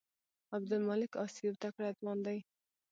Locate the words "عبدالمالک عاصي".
0.55-1.41